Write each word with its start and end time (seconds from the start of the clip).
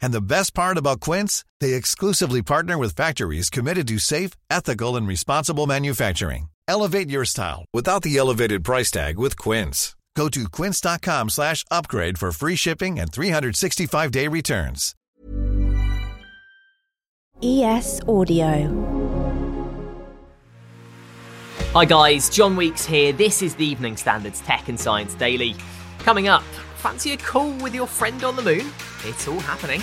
And 0.00 0.12
the 0.12 0.20
best 0.20 0.54
part 0.54 0.78
about 0.78 1.00
Quince, 1.00 1.44
they 1.60 1.74
exclusively 1.74 2.42
partner 2.42 2.78
with 2.78 2.96
factories 2.96 3.50
committed 3.50 3.86
to 3.88 3.98
safe, 3.98 4.30
ethical, 4.50 4.96
and 4.96 5.06
responsible 5.06 5.66
manufacturing. 5.66 6.48
Elevate 6.68 7.10
your 7.10 7.24
style 7.24 7.64
without 7.72 8.02
the 8.02 8.16
elevated 8.16 8.64
price 8.64 8.90
tag 8.90 9.18
with 9.18 9.36
Quince. 9.38 9.96
Go 10.16 10.28
to 10.30 10.48
quince.com 10.48 11.28
slash 11.28 11.64
upgrade 11.70 12.18
for 12.18 12.32
free 12.32 12.56
shipping 12.56 12.98
and 12.98 13.12
365-day 13.12 14.28
returns. 14.28 14.94
ES 17.42 18.00
Audio. 18.08 18.96
Hi 21.74 21.84
guys, 21.84 22.30
John 22.30 22.56
Weeks 22.56 22.86
here. 22.86 23.12
This 23.12 23.42
is 23.42 23.54
the 23.56 23.66
Evening 23.66 23.98
Standards 23.98 24.40
Tech 24.40 24.70
and 24.70 24.80
Science 24.80 25.12
Daily. 25.14 25.54
Coming 25.98 26.28
up, 26.28 26.44
fancy 26.86 27.14
a 27.14 27.16
call 27.16 27.50
with 27.64 27.74
your 27.74 27.88
friend 27.88 28.22
on 28.22 28.36
the 28.36 28.42
moon? 28.42 28.64
It's 29.04 29.26
all 29.26 29.40
happening. 29.40 29.80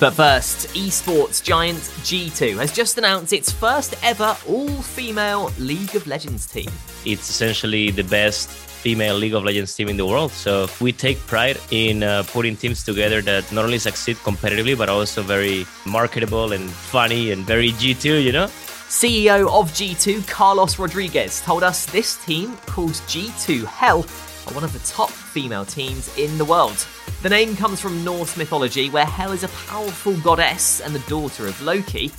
But 0.00 0.14
first, 0.14 0.74
esports 0.74 1.40
giant 1.40 1.78
G2 2.02 2.56
has 2.56 2.72
just 2.72 2.98
announced 2.98 3.32
its 3.32 3.52
first 3.52 3.94
ever 4.02 4.36
all 4.48 4.82
female 4.82 5.52
League 5.60 5.94
of 5.94 6.08
Legends 6.08 6.44
team. 6.46 6.68
It's 7.06 7.30
essentially 7.30 7.92
the 7.92 8.02
best 8.02 8.48
female 8.50 9.14
League 9.14 9.34
of 9.34 9.44
Legends 9.44 9.72
team 9.76 9.88
in 9.88 9.96
the 9.96 10.06
world. 10.06 10.32
So 10.32 10.66
we 10.80 10.90
take 10.90 11.18
pride 11.28 11.60
in 11.70 12.02
uh, 12.02 12.24
putting 12.26 12.56
teams 12.56 12.82
together 12.82 13.22
that 13.22 13.52
not 13.52 13.64
only 13.64 13.78
succeed 13.78 14.16
competitively, 14.16 14.76
but 14.76 14.88
also 14.88 15.22
very 15.22 15.66
marketable 15.86 16.52
and 16.52 16.68
funny 16.68 17.30
and 17.30 17.46
very 17.46 17.70
G2, 17.70 18.24
you 18.24 18.32
know? 18.32 18.48
CEO 18.88 19.46
of 19.52 19.70
G2, 19.70 20.26
Carlos 20.26 20.80
Rodriguez, 20.80 21.42
told 21.42 21.62
us 21.62 21.86
this 21.86 22.16
team 22.24 22.56
calls 22.66 23.02
G2 23.02 23.64
Hel 23.66 24.04
are 24.48 24.54
one 24.54 24.64
of 24.64 24.72
the 24.72 24.78
top 24.80 25.10
female 25.10 25.64
teams 25.64 26.16
in 26.16 26.38
the 26.38 26.44
world. 26.44 26.86
The 27.22 27.28
name 27.28 27.56
comes 27.56 27.80
from 27.80 28.04
Norse 28.04 28.36
mythology, 28.36 28.90
where 28.90 29.04
Hel 29.04 29.32
is 29.32 29.44
a 29.44 29.48
powerful 29.48 30.16
goddess 30.20 30.80
and 30.80 30.94
the 30.94 31.10
daughter 31.10 31.46
of 31.46 31.60
Loki. 31.62 32.10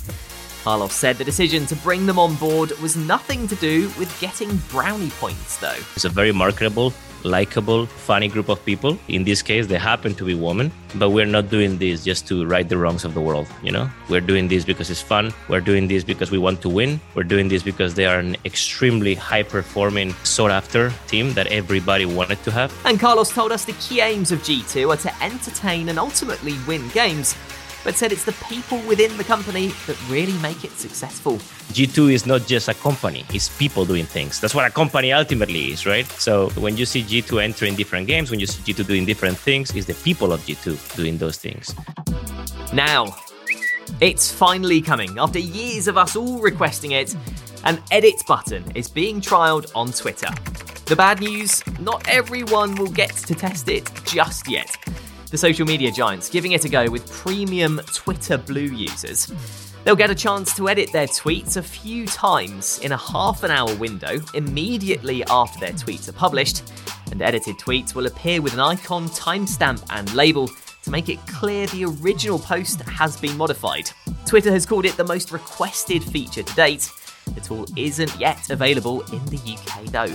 Harloff 0.64 0.90
said 0.90 1.16
the 1.16 1.24
decision 1.24 1.66
to 1.66 1.76
bring 1.76 2.06
them 2.06 2.18
on 2.18 2.34
board 2.36 2.72
was 2.80 2.96
nothing 2.96 3.48
to 3.48 3.56
do 3.56 3.88
with 3.98 4.14
getting 4.20 4.54
brownie 4.70 5.10
points, 5.10 5.56
though. 5.56 5.78
It's 5.94 6.04
a 6.04 6.10
very 6.10 6.32
marketable 6.32 6.92
likable, 7.24 7.86
funny 7.86 8.28
group 8.28 8.48
of 8.48 8.64
people. 8.64 8.98
In 9.08 9.24
this 9.24 9.42
case, 9.42 9.66
they 9.66 9.78
happen 9.78 10.14
to 10.14 10.24
be 10.24 10.34
women, 10.34 10.72
but 10.94 11.10
we're 11.10 11.26
not 11.26 11.50
doing 11.50 11.78
this 11.78 12.04
just 12.04 12.26
to 12.28 12.46
right 12.46 12.68
the 12.68 12.76
wrongs 12.76 13.04
of 13.04 13.14
the 13.14 13.20
world, 13.20 13.46
you 13.62 13.72
know? 13.72 13.88
We're 14.08 14.20
doing 14.20 14.48
this 14.48 14.64
because 14.64 14.90
it's 14.90 15.02
fun. 15.02 15.32
We're 15.48 15.60
doing 15.60 15.88
this 15.88 16.04
because 16.04 16.30
we 16.30 16.38
want 16.38 16.62
to 16.62 16.68
win. 16.68 17.00
We're 17.14 17.24
doing 17.24 17.48
this 17.48 17.62
because 17.62 17.94
they 17.94 18.06
are 18.06 18.18
an 18.18 18.36
extremely 18.44 19.14
high 19.14 19.42
performing, 19.42 20.14
sought 20.24 20.50
after 20.50 20.92
team 21.06 21.32
that 21.34 21.46
everybody 21.48 22.06
wanted 22.06 22.42
to 22.44 22.50
have. 22.50 22.72
And 22.84 22.98
Carlos 22.98 23.30
told 23.30 23.52
us 23.52 23.64
the 23.64 23.74
key 23.74 24.00
aims 24.00 24.32
of 24.32 24.40
G2 24.40 24.92
are 24.92 24.96
to 24.98 25.22
entertain 25.22 25.88
and 25.88 25.98
ultimately 25.98 26.54
win 26.66 26.88
games 26.88 27.34
but 27.84 27.94
said 27.94 28.12
it's 28.12 28.24
the 28.24 28.32
people 28.48 28.78
within 28.86 29.16
the 29.16 29.24
company 29.24 29.68
that 29.86 29.96
really 30.08 30.36
make 30.38 30.64
it 30.64 30.72
successful. 30.72 31.34
G2 31.72 32.12
is 32.12 32.26
not 32.26 32.46
just 32.46 32.68
a 32.68 32.74
company, 32.74 33.24
it's 33.32 33.48
people 33.58 33.84
doing 33.84 34.04
things. 34.04 34.40
That's 34.40 34.54
what 34.54 34.66
a 34.66 34.70
company 34.70 35.12
ultimately 35.12 35.72
is, 35.72 35.86
right? 35.86 36.06
So 36.06 36.50
when 36.50 36.76
you 36.76 36.86
see 36.86 37.02
G2 37.02 37.42
entering 37.42 37.74
different 37.74 38.06
games, 38.06 38.30
when 38.30 38.40
you 38.40 38.46
see 38.46 38.72
G2 38.72 38.86
doing 38.86 39.04
different 39.04 39.36
things, 39.36 39.74
it's 39.74 39.86
the 39.86 39.94
people 39.94 40.32
of 40.32 40.40
G2 40.40 40.96
doing 40.96 41.18
those 41.18 41.38
things. 41.38 41.74
Now, 42.72 43.16
it's 44.00 44.30
finally 44.30 44.80
coming. 44.80 45.18
After 45.18 45.38
years 45.38 45.88
of 45.88 45.96
us 45.96 46.16
all 46.16 46.40
requesting 46.40 46.92
it, 46.92 47.14
an 47.64 47.78
edit 47.90 48.22
button 48.26 48.64
is 48.74 48.88
being 48.88 49.20
trialed 49.20 49.70
on 49.74 49.92
Twitter. 49.92 50.28
The 50.86 50.96
bad 50.96 51.20
news 51.20 51.62
not 51.78 52.08
everyone 52.08 52.74
will 52.74 52.90
get 52.90 53.10
to 53.10 53.34
test 53.34 53.68
it 53.68 53.90
just 54.04 54.48
yet 54.48 54.76
the 55.30 55.38
social 55.38 55.66
media 55.66 55.90
giants 55.92 56.28
giving 56.28 56.52
it 56.52 56.64
a 56.64 56.68
go 56.68 56.90
with 56.90 57.10
premium 57.10 57.80
Twitter 57.94 58.36
Blue 58.36 58.60
users. 58.60 59.32
They'll 59.84 59.96
get 59.96 60.10
a 60.10 60.14
chance 60.14 60.54
to 60.56 60.68
edit 60.68 60.92
their 60.92 61.06
tweets 61.06 61.56
a 61.56 61.62
few 61.62 62.06
times 62.06 62.80
in 62.80 62.92
a 62.92 62.96
half 62.96 63.44
an 63.44 63.50
hour 63.50 63.74
window 63.76 64.20
immediately 64.34 65.24
after 65.24 65.58
their 65.60 65.72
tweets 65.72 66.08
are 66.08 66.12
published, 66.12 66.70
and 67.10 67.22
edited 67.22 67.56
tweets 67.56 67.94
will 67.94 68.06
appear 68.06 68.42
with 68.42 68.52
an 68.52 68.60
icon, 68.60 69.08
timestamp, 69.08 69.84
and 69.90 70.12
label 70.14 70.48
to 70.82 70.90
make 70.90 71.08
it 71.08 71.18
clear 71.26 71.66
the 71.68 71.84
original 71.84 72.38
post 72.38 72.82
has 72.82 73.16
been 73.16 73.36
modified. 73.36 73.90
Twitter 74.26 74.50
has 74.50 74.66
called 74.66 74.84
it 74.84 74.96
the 74.96 75.04
most 75.04 75.32
requested 75.32 76.02
feature 76.02 76.42
to 76.42 76.54
date. 76.54 76.90
The 77.34 77.40
tool 77.40 77.66
isn't 77.76 78.14
yet 78.18 78.50
available 78.50 79.02
in 79.12 79.24
the 79.26 79.38
UK 79.38 79.84
though. 79.86 80.14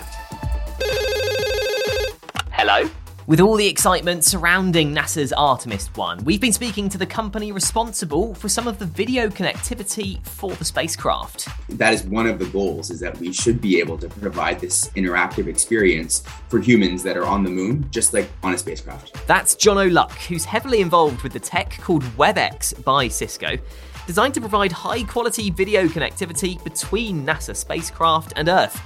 Hello? 2.51 2.89
With 3.27 3.39
all 3.39 3.55
the 3.55 3.65
excitement 3.65 4.23
surrounding 4.23 4.93
NASA's 4.93 5.33
Artemis 5.33 5.87
1, 5.95 6.25
we've 6.25 6.39
been 6.39 6.53
speaking 6.53 6.89
to 6.89 6.99
the 6.99 7.07
company 7.07 7.51
responsible 7.51 8.35
for 8.35 8.47
some 8.47 8.67
of 8.67 8.77
the 8.77 8.85
video 8.85 9.29
connectivity 9.29 10.23
for 10.27 10.51
the 10.51 10.63
spacecraft. 10.63 11.47
That 11.69 11.91
is 11.91 12.03
one 12.03 12.27
of 12.27 12.37
the 12.37 12.45
goals 12.45 12.91
is 12.91 12.99
that 12.99 13.17
we 13.17 13.33
should 13.33 13.59
be 13.59 13.79
able 13.79 13.97
to 13.97 14.07
provide 14.09 14.59
this 14.59 14.89
interactive 14.89 15.47
experience 15.47 16.21
for 16.49 16.59
humans 16.59 17.01
that 17.01 17.17
are 17.17 17.25
on 17.25 17.43
the 17.43 17.49
moon 17.49 17.87
just 17.89 18.13
like 18.13 18.29
on 18.43 18.53
a 18.53 18.59
spacecraft. 18.59 19.17
That's 19.25 19.55
Jono 19.55 19.91
Luk, 19.91 20.11
who's 20.11 20.45
heavily 20.45 20.81
involved 20.81 21.23
with 21.23 21.33
the 21.33 21.39
tech 21.39 21.79
called 21.81 22.03
WebEx 22.03 22.83
by 22.83 23.07
Cisco 23.07 23.57
designed 24.05 24.35
to 24.35 24.39
provide 24.39 24.71
high 24.71 25.01
quality 25.01 25.49
video 25.49 25.87
connectivity 25.87 26.63
between 26.63 27.25
NASA 27.25 27.55
spacecraft 27.55 28.33
and 28.35 28.49
Earth. 28.49 28.79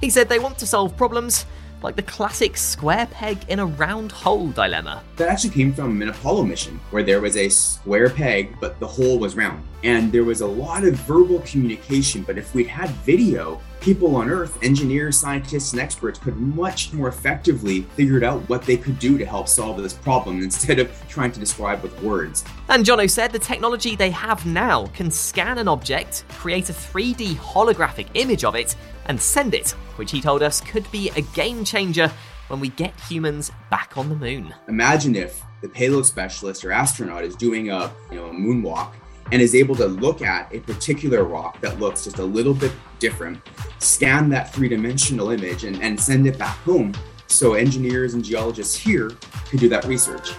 He 0.00 0.08
said 0.08 0.30
they 0.30 0.38
want 0.38 0.56
to 0.60 0.66
solve 0.66 0.96
problems 0.96 1.44
like 1.82 1.96
the 1.96 2.02
classic 2.02 2.56
square 2.56 3.06
peg 3.06 3.38
in 3.48 3.58
a 3.58 3.66
round 3.66 4.12
hole 4.12 4.48
dilemma. 4.48 5.02
That 5.16 5.28
actually 5.28 5.50
came 5.50 5.72
from 5.72 6.00
an 6.02 6.08
Apollo 6.08 6.44
mission 6.44 6.80
where 6.90 7.02
there 7.02 7.20
was 7.20 7.36
a 7.36 7.48
square 7.48 8.10
peg, 8.10 8.56
but 8.60 8.78
the 8.80 8.86
hole 8.86 9.18
was 9.18 9.36
round. 9.36 9.62
And 9.84 10.12
there 10.12 10.24
was 10.24 10.40
a 10.40 10.46
lot 10.46 10.84
of 10.84 10.94
verbal 10.94 11.40
communication, 11.40 12.22
but 12.22 12.38
if 12.38 12.54
we 12.54 12.64
had 12.64 12.90
video, 13.06 13.60
people 13.82 14.14
on 14.14 14.30
Earth, 14.30 14.62
engineers, 14.62 15.18
scientists, 15.18 15.72
and 15.72 15.80
experts 15.80 16.18
could 16.18 16.36
much 16.36 16.92
more 16.92 17.08
effectively 17.08 17.82
figure 17.82 18.24
out 18.24 18.48
what 18.48 18.62
they 18.62 18.76
could 18.76 18.98
do 19.00 19.18
to 19.18 19.26
help 19.26 19.48
solve 19.48 19.82
this 19.82 19.92
problem 19.92 20.40
instead 20.40 20.78
of 20.78 20.90
trying 21.08 21.32
to 21.32 21.40
describe 21.40 21.82
with 21.82 22.00
words. 22.00 22.44
And 22.68 22.84
Jono 22.84 23.10
said 23.10 23.32
the 23.32 23.40
technology 23.40 23.96
they 23.96 24.10
have 24.10 24.46
now 24.46 24.86
can 24.88 25.10
scan 25.10 25.58
an 25.58 25.66
object, 25.66 26.24
create 26.28 26.70
a 26.70 26.72
3D 26.72 27.34
holographic 27.34 28.06
image 28.14 28.44
of 28.44 28.54
it, 28.54 28.76
and 29.06 29.20
send 29.20 29.52
it, 29.52 29.70
which 29.96 30.12
he 30.12 30.20
told 30.20 30.44
us 30.44 30.60
could 30.60 30.88
be 30.92 31.10
a 31.16 31.22
game 31.34 31.64
changer 31.64 32.10
when 32.46 32.60
we 32.60 32.68
get 32.68 32.98
humans 33.00 33.50
back 33.68 33.98
on 33.98 34.08
the 34.08 34.14
moon. 34.14 34.54
Imagine 34.68 35.16
if 35.16 35.42
the 35.60 35.68
payload 35.68 36.06
specialist 36.06 36.64
or 36.64 36.70
astronaut 36.70 37.24
is 37.24 37.34
doing 37.34 37.70
a, 37.70 37.92
you 38.10 38.16
know, 38.16 38.26
a 38.26 38.32
moonwalk 38.32 38.92
and 39.32 39.40
is 39.40 39.54
able 39.54 39.74
to 39.74 39.86
look 39.86 40.22
at 40.22 40.54
a 40.54 40.60
particular 40.60 41.24
rock 41.24 41.60
that 41.60 41.80
looks 41.80 42.04
just 42.04 42.18
a 42.18 42.24
little 42.24 42.54
bit 42.54 42.72
different, 43.02 43.42
scan 43.80 44.30
that 44.30 44.54
three 44.54 44.68
dimensional 44.68 45.30
image, 45.30 45.64
and, 45.64 45.82
and 45.82 46.00
send 46.00 46.26
it 46.26 46.38
back 46.38 46.56
home 46.58 46.94
so 47.26 47.54
engineers 47.54 48.14
and 48.14 48.24
geologists 48.24 48.76
here 48.76 49.10
could 49.50 49.58
do 49.58 49.68
that 49.68 49.84
research. 49.84 50.30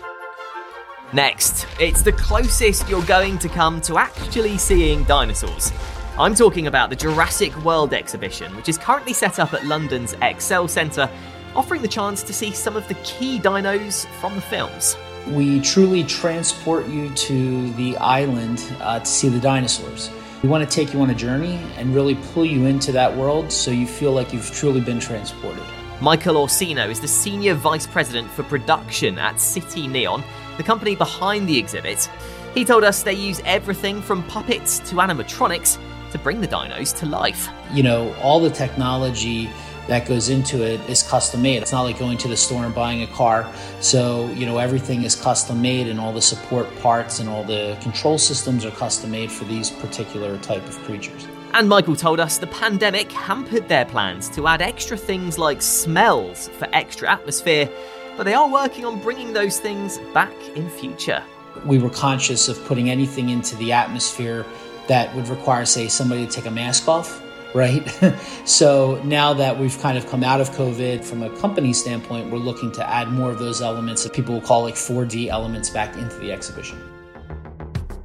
Next, 1.11 1.67
it's 1.79 2.01
the 2.01 2.13
closest 2.13 2.89
you're 2.89 3.05
going 3.05 3.37
to 3.39 3.49
come 3.49 3.81
to 3.81 3.97
actually 3.97 4.57
seeing 4.57 5.03
dinosaurs. 5.03 5.71
I'm 6.17 6.35
talking 6.35 6.67
about 6.67 6.89
the 6.89 6.95
Jurassic 6.95 7.55
World 7.65 7.93
exhibition, 7.93 8.55
which 8.55 8.69
is 8.69 8.77
currently 8.77 9.13
set 9.13 9.39
up 9.39 9.53
at 9.53 9.65
London's 9.65 10.13
ExCeL 10.15 10.69
Centre, 10.69 11.09
offering 11.55 11.81
the 11.81 11.87
chance 11.87 12.23
to 12.23 12.33
see 12.33 12.51
some 12.51 12.75
of 12.77 12.87
the 12.87 12.95
key 13.03 13.39
dinos 13.39 14.07
from 14.21 14.35
the 14.35 14.41
films. 14.41 14.95
We 15.27 15.59
truly 15.59 16.03
transport 16.03 16.87
you 16.87 17.09
to 17.09 17.73
the 17.73 17.97
island 17.97 18.63
uh, 18.79 18.99
to 18.99 19.05
see 19.05 19.29
the 19.29 19.39
dinosaurs. 19.39 20.09
We 20.43 20.49
want 20.49 20.69
to 20.69 20.75
take 20.75 20.93
you 20.93 20.99
on 20.99 21.09
a 21.09 21.15
journey 21.15 21.57
and 21.77 21.95
really 21.95 22.15
pull 22.33 22.43
you 22.43 22.65
into 22.65 22.91
that 22.91 23.15
world 23.15 23.49
so 23.49 23.71
you 23.71 23.87
feel 23.87 24.11
like 24.11 24.33
you've 24.33 24.51
truly 24.51 24.81
been 24.81 24.99
transported. 24.99 25.63
Michael 26.01 26.35
Orsino 26.35 26.89
is 26.89 26.99
the 26.99 27.07
Senior 27.07 27.53
Vice 27.53 27.87
President 27.87 28.29
for 28.29 28.43
Production 28.43 29.17
at 29.17 29.35
Cityneon, 29.35 30.21
the 30.57 30.63
company 30.63 30.97
behind 30.97 31.47
the 31.47 31.57
exhibit. 31.57 32.09
He 32.53 32.65
told 32.65 32.83
us 32.83 33.03
they 33.03 33.13
use 33.13 33.41
everything 33.45 34.01
from 34.01 34.21
puppets 34.23 34.79
to 34.79 34.95
animatronics 34.95 35.79
to 36.11 36.17
bring 36.17 36.41
the 36.41 36.47
dinos 36.49 36.93
to 36.97 37.05
life. 37.05 37.47
You 37.71 37.83
know, 37.83 38.13
all 38.15 38.41
the 38.41 38.49
technology 38.49 39.49
that 39.87 40.07
goes 40.07 40.29
into 40.29 40.63
it 40.63 40.79
is 40.89 41.03
custom 41.03 41.41
made. 41.41 41.61
It's 41.61 41.71
not 41.71 41.81
like 41.81 41.99
going 41.99 42.17
to 42.19 42.27
the 42.27 42.37
store 42.37 42.65
and 42.65 42.73
buying 42.73 43.01
a 43.03 43.07
car. 43.07 43.51
So, 43.81 44.29
you 44.31 44.45
know, 44.45 44.57
everything 44.57 45.03
is 45.03 45.15
custom 45.15 45.61
made 45.61 45.87
and 45.87 45.99
all 45.99 46.13
the 46.13 46.21
support 46.21 46.73
parts 46.79 47.19
and 47.19 47.27
all 47.27 47.43
the 47.43 47.77
control 47.81 48.17
systems 48.17 48.65
are 48.65 48.71
custom 48.71 49.11
made 49.11 49.31
for 49.31 49.43
these 49.45 49.69
particular 49.69 50.37
type 50.39 50.65
of 50.67 50.77
creatures. 50.83 51.27
And 51.53 51.69
Michael 51.69 51.95
told 51.95 52.19
us 52.19 52.37
the 52.37 52.47
pandemic 52.47 53.11
hampered 53.11 53.67
their 53.67 53.85
plans 53.85 54.29
to 54.29 54.47
add 54.47 54.61
extra 54.61 54.97
things 54.97 55.37
like 55.37 55.61
smells 55.61 56.47
for 56.57 56.67
extra 56.73 57.11
atmosphere, 57.11 57.69
but 58.17 58.23
they 58.23 58.33
are 58.33 58.49
working 58.49 58.85
on 58.85 58.99
bringing 59.01 59.33
those 59.33 59.59
things 59.59 59.99
back 60.13 60.33
in 60.55 60.69
future. 60.69 61.21
We 61.65 61.77
were 61.77 61.91
conscious 61.91 62.47
of 62.47 62.63
putting 62.65 62.89
anything 62.89 63.29
into 63.29 63.55
the 63.57 63.71
atmosphere 63.71 64.45
that 64.87 65.13
would 65.15 65.27
require, 65.27 65.65
say, 65.65 65.87
somebody 65.87 66.25
to 66.25 66.31
take 66.31 66.47
a 66.47 66.51
mask 66.51 66.87
off 66.87 67.21
right? 67.53 67.87
so 68.45 69.01
now 69.03 69.33
that 69.33 69.57
we've 69.57 69.77
kind 69.79 69.97
of 69.97 70.07
come 70.07 70.23
out 70.23 70.41
of 70.41 70.49
COVID 70.51 71.03
from 71.03 71.23
a 71.23 71.29
company 71.37 71.73
standpoint, 71.73 72.31
we're 72.31 72.37
looking 72.37 72.71
to 72.73 72.89
add 72.89 73.09
more 73.09 73.31
of 73.31 73.39
those 73.39 73.61
elements 73.61 74.03
that 74.03 74.13
people 74.13 74.33
will 74.33 74.41
call 74.41 74.63
like 74.63 74.75
4D 74.75 75.27
elements 75.27 75.69
back 75.69 75.95
into 75.97 76.15
the 76.17 76.31
exhibition. 76.31 76.81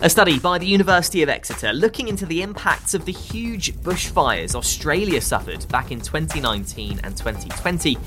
A 0.01 0.09
study 0.09 0.39
by 0.39 0.59
the 0.59 0.67
University 0.67 1.23
of 1.23 1.29
Exeter 1.29 1.73
looking 1.73 2.07
into 2.07 2.25
the 2.25 2.43
impacts 2.43 2.95
of 2.95 3.05
the 3.05 3.13
huge 3.13 3.75
bushfires 3.79 4.55
Australia 4.55 5.21
suffered 5.21 5.67
back 5.69 5.91
in 5.91 6.01
2019 6.01 7.01
and 7.03 7.17
2020 7.17 7.99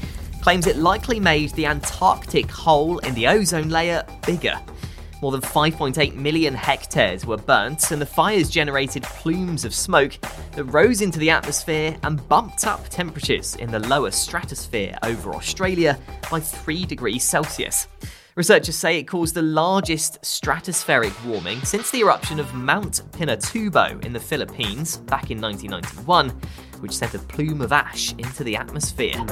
claims 0.41 0.67
it 0.67 0.77
likely 0.77 1.19
made 1.19 1.49
the 1.51 1.65
Antarctic 1.65 2.49
hole 2.49 2.99
in 2.99 3.13
the 3.13 3.27
ozone 3.27 3.67
layer 3.67 4.05
bigger. 4.25 4.57
More 5.21 5.31
than 5.31 5.41
5.8 5.41 6.15
million 6.15 6.55
hectares 6.55 7.27
were 7.27 7.37
burnt, 7.37 7.91
and 7.91 8.01
the 8.01 8.07
fires 8.07 8.49
generated 8.49 9.03
plumes 9.03 9.63
of 9.65 9.73
smoke 9.73 10.17
that 10.53 10.63
rose 10.65 11.01
into 11.01 11.19
the 11.19 11.29
atmosphere 11.29 11.95
and 12.01 12.27
bumped 12.27 12.65
up 12.65 12.89
temperatures 12.89 13.55
in 13.57 13.69
the 13.69 13.79
lower 13.79 14.09
stratosphere 14.09 14.97
over 15.03 15.35
Australia 15.35 15.99
by 16.31 16.39
3 16.39 16.85
degrees 16.85 17.23
Celsius. 17.23 17.87
Researchers 18.35 18.75
say 18.75 18.97
it 18.97 19.03
caused 19.03 19.35
the 19.35 19.43
largest 19.43 20.19
stratospheric 20.23 21.13
warming 21.25 21.59
since 21.61 21.91
the 21.91 21.99
eruption 21.99 22.39
of 22.39 22.51
Mount 22.55 23.01
Pinatubo 23.11 24.03
in 24.03 24.13
the 24.13 24.19
Philippines 24.19 24.97
back 24.97 25.29
in 25.29 25.39
1991, 25.39 26.29
which 26.79 26.93
sent 26.93 27.13
a 27.13 27.19
plume 27.19 27.61
of 27.61 27.71
ash 27.71 28.13
into 28.13 28.43
the 28.43 28.55
atmosphere. 28.55 29.23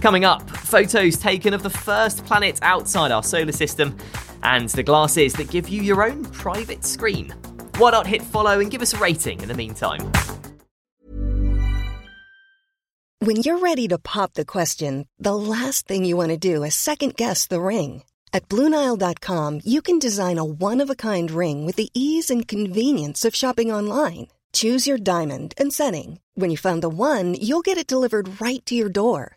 Coming 0.00 0.24
up, 0.24 0.48
photos 0.50 1.16
taken 1.16 1.54
of 1.54 1.62
the 1.62 1.70
first 1.70 2.24
planet 2.24 2.58
outside 2.62 3.12
our 3.12 3.22
solar 3.22 3.52
system 3.52 3.96
and 4.42 4.68
the 4.70 4.82
glasses 4.82 5.32
that 5.34 5.50
give 5.50 5.68
you 5.68 5.82
your 5.82 6.02
own 6.02 6.24
private 6.24 6.84
screen. 6.84 7.34
Why 7.78 7.90
not 7.90 8.06
hit 8.06 8.22
follow 8.22 8.60
and 8.60 8.70
give 8.70 8.82
us 8.82 8.94
a 8.94 8.98
rating 8.98 9.40
in 9.40 9.48
the 9.48 9.54
meantime? 9.54 10.12
When 13.20 13.36
you're 13.36 13.60
ready 13.60 13.86
to 13.86 13.98
pop 13.98 14.34
the 14.34 14.44
question, 14.44 15.06
the 15.16 15.36
last 15.36 15.86
thing 15.86 16.04
you 16.04 16.16
want 16.16 16.30
to 16.30 16.36
do 16.36 16.64
is 16.64 16.74
second 16.74 17.14
guess 17.14 17.46
the 17.46 17.60
ring. 17.60 18.02
At 18.32 18.48
Bluenile.com, 18.48 19.60
you 19.64 19.80
can 19.80 20.00
design 20.00 20.38
a 20.38 20.44
one 20.44 20.80
of 20.80 20.90
a 20.90 20.96
kind 20.96 21.30
ring 21.30 21.64
with 21.64 21.76
the 21.76 21.90
ease 21.94 22.30
and 22.30 22.48
convenience 22.48 23.24
of 23.24 23.36
shopping 23.36 23.70
online. 23.70 24.26
Choose 24.52 24.88
your 24.88 24.98
diamond 24.98 25.54
and 25.56 25.72
setting. 25.72 26.18
When 26.34 26.50
you 26.50 26.56
find 26.56 26.82
the 26.82 26.88
one, 26.88 27.34
you'll 27.34 27.62
get 27.62 27.78
it 27.78 27.86
delivered 27.86 28.40
right 28.40 28.64
to 28.66 28.74
your 28.74 28.88
door. 28.88 29.36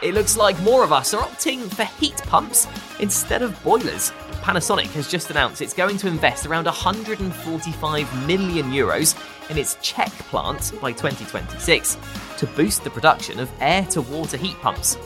It 0.00 0.14
looks 0.14 0.36
like 0.36 0.56
more 0.60 0.84
of 0.84 0.92
us 0.92 1.12
are 1.12 1.20
opting 1.20 1.68
for 1.74 1.82
heat 1.82 2.16
pumps 2.18 2.68
instead 3.00 3.42
of 3.42 3.60
boilers. 3.64 4.12
Panasonic 4.42 4.92
has 4.92 5.08
just 5.08 5.28
announced 5.30 5.60
it's 5.60 5.74
going 5.74 5.96
to 5.98 6.06
invest 6.06 6.46
around 6.46 6.66
145 6.66 8.26
million 8.26 8.66
euros 8.66 9.20
in 9.50 9.58
its 9.58 9.76
Czech 9.82 10.12
plant 10.30 10.72
by 10.80 10.92
2026 10.92 11.98
to 12.36 12.46
boost 12.46 12.84
the 12.84 12.90
production 12.90 13.40
of 13.40 13.50
air 13.60 13.84
to 13.86 14.02
water 14.02 14.36
heat 14.36 14.56
pumps. 14.60 14.96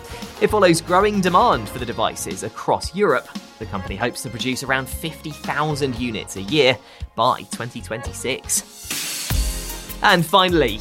It 0.42 0.50
follows 0.50 0.82
growing 0.82 1.22
demand 1.22 1.70
for 1.70 1.78
the 1.78 1.86
devices 1.86 2.42
across 2.42 2.94
Europe. 2.94 3.28
The 3.60 3.66
company 3.66 3.96
hopes 3.96 4.20
to 4.24 4.28
produce 4.28 4.62
around 4.62 4.90
50,000 4.90 5.98
units 5.98 6.36
a 6.36 6.43
year 6.43 6.76
by 7.17 7.44
2026. 7.44 10.02
And 10.02 10.26
finally, 10.26 10.81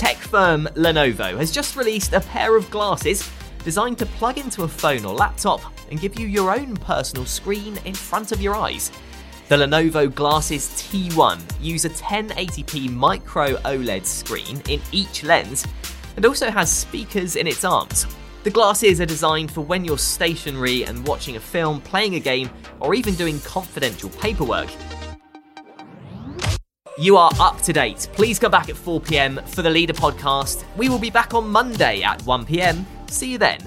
tech 0.00 0.16
firm 0.16 0.66
Lenovo 0.76 1.36
has 1.36 1.50
just 1.50 1.76
released 1.76 2.14
a 2.14 2.20
pair 2.20 2.56
of 2.56 2.70
glasses 2.70 3.30
designed 3.64 3.98
to 3.98 4.06
plug 4.06 4.38
into 4.38 4.62
a 4.62 4.68
phone 4.68 5.04
or 5.04 5.12
laptop 5.12 5.60
and 5.90 6.00
give 6.00 6.18
you 6.18 6.26
your 6.26 6.50
own 6.50 6.74
personal 6.74 7.26
screen 7.26 7.78
in 7.84 7.92
front 7.92 8.32
of 8.32 8.40
your 8.40 8.56
eyes. 8.56 8.90
The 9.50 9.56
Lenovo 9.56 10.08
Glasses 10.14 10.68
T1 10.68 11.38
use 11.60 11.84
a 11.84 11.90
1080p 11.90 12.90
micro 12.90 13.56
OLED 13.56 14.06
screen 14.06 14.62
in 14.70 14.80
each 14.90 15.22
lens 15.22 15.66
and 16.16 16.24
also 16.24 16.50
has 16.50 16.72
speakers 16.72 17.36
in 17.36 17.46
its 17.46 17.62
arms. 17.62 18.06
The 18.42 18.50
glasses 18.50 19.02
are 19.02 19.06
designed 19.06 19.52
for 19.52 19.60
when 19.60 19.84
you're 19.84 19.98
stationary 19.98 20.84
and 20.84 21.06
watching 21.06 21.36
a 21.36 21.40
film, 21.40 21.82
playing 21.82 22.14
a 22.14 22.20
game, 22.20 22.48
or 22.80 22.94
even 22.94 23.16
doing 23.16 23.38
confidential 23.40 24.08
paperwork. 24.08 24.70
You 27.00 27.16
are 27.16 27.30
up 27.40 27.62
to 27.62 27.72
date. 27.72 28.06
Please 28.12 28.38
come 28.38 28.52
back 28.52 28.68
at 28.68 28.76
4 28.76 29.00
pm 29.00 29.40
for 29.46 29.62
the 29.62 29.70
Leader 29.70 29.94
podcast. 29.94 30.64
We 30.76 30.90
will 30.90 30.98
be 30.98 31.08
back 31.08 31.32
on 31.32 31.48
Monday 31.48 32.02
at 32.02 32.22
1 32.24 32.44
pm. 32.44 32.86
See 33.06 33.32
you 33.32 33.38
then. 33.38 33.58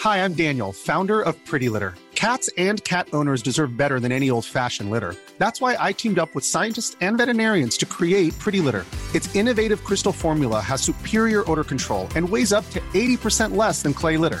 Hi, 0.00 0.24
I'm 0.24 0.32
Daniel, 0.32 0.72
founder 0.72 1.20
of 1.20 1.36
Pretty 1.44 1.68
Litter. 1.68 1.94
Cats 2.14 2.48
and 2.56 2.82
cat 2.84 3.06
owners 3.12 3.42
deserve 3.42 3.76
better 3.76 4.00
than 4.00 4.12
any 4.12 4.30
old 4.30 4.46
fashioned 4.46 4.90
litter. 4.90 5.14
That's 5.36 5.60
why 5.60 5.76
I 5.78 5.92
teamed 5.92 6.18
up 6.18 6.34
with 6.34 6.46
scientists 6.46 6.96
and 7.02 7.18
veterinarians 7.18 7.76
to 7.78 7.86
create 7.86 8.32
Pretty 8.38 8.60
Litter. 8.60 8.86
Its 9.14 9.34
innovative 9.36 9.84
crystal 9.84 10.12
formula 10.12 10.58
has 10.62 10.80
superior 10.80 11.44
odor 11.50 11.64
control 11.64 12.08
and 12.16 12.26
weighs 12.26 12.50
up 12.54 12.64
to 12.70 12.80
80% 12.94 13.54
less 13.54 13.82
than 13.82 13.92
clay 13.92 14.16
litter. 14.16 14.40